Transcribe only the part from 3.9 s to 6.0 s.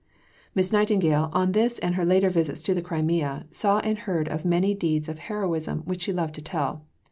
heard of many deeds of heroism